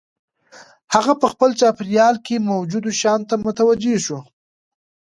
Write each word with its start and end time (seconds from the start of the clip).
هغه 0.93 1.13
په 1.21 1.27
خپل 1.33 1.49
چاپېريال 1.59 2.15
کې 2.25 2.45
موجودو 2.51 2.89
شيانو 2.99 3.27
ته 3.29 3.35
متوجه 3.45 3.95
شو. 4.05 4.19